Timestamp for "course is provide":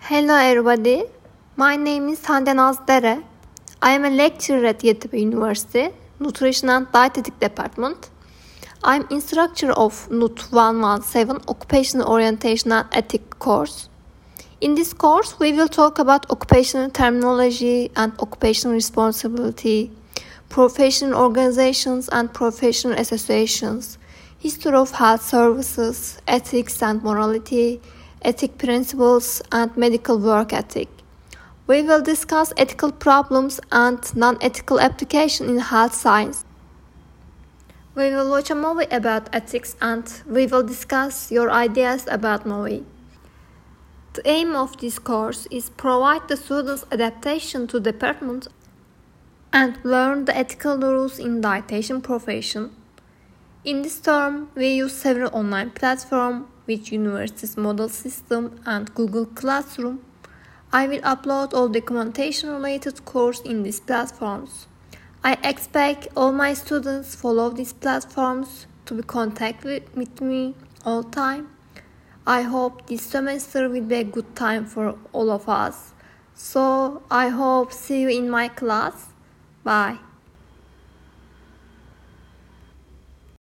44.98-46.28